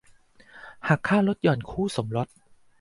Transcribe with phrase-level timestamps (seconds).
[0.87, 2.27] หักค่าลดหย่อนคู่สมรส